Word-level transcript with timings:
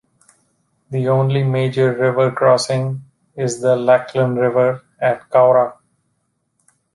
The 0.89 1.07
only 1.09 1.43
major 1.43 1.93
river 1.93 2.31
crossing 2.31 3.03
is 3.35 3.61
the 3.61 3.75
Lachlan 3.75 4.33
River 4.35 4.83
at 4.99 5.29
Cowra. 5.29 5.73